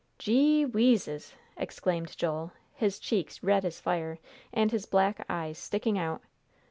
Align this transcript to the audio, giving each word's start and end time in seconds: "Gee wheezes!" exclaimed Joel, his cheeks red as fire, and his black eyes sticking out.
"Gee 0.17 0.65
wheezes!" 0.65 1.35
exclaimed 1.55 2.17
Joel, 2.17 2.53
his 2.73 2.97
cheeks 2.97 3.43
red 3.43 3.63
as 3.63 3.79
fire, 3.79 4.17
and 4.51 4.71
his 4.71 4.87
black 4.87 5.23
eyes 5.29 5.59
sticking 5.59 5.99
out. 5.99 6.23